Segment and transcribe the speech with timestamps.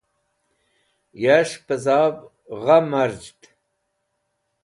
[1.23, 2.13] Yash pẽ z̃av
[2.63, 3.41] gha marzhd.